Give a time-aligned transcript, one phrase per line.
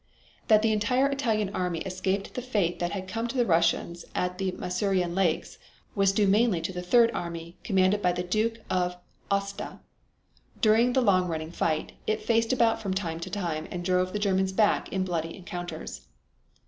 [0.47, 4.39] That the entire Italian army escaped the fate that had come to the Russians at
[4.39, 5.59] the Masurian Lakes
[5.93, 8.97] was due mainly to the third army commanded by the Duke of
[9.29, 9.79] Aosta.
[10.59, 14.17] During the long running fight, it faced about from time to time and drove the
[14.17, 16.01] Germans back in bloody encounters.